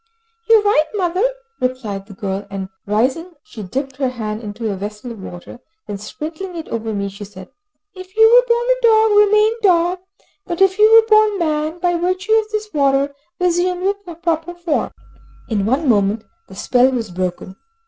[0.49, 1.23] "You are right, mother,"
[1.59, 5.59] replied the girl, and rising she dipped her hand into a vessel of water.
[5.85, 7.51] Then sprinkling it over me she said,
[7.93, 9.99] "If you were born dog, remain dog;
[10.47, 14.89] but if you were born man, by virtue of this water resume your proper form."
[15.51, 17.55] In one moment the spell was broken.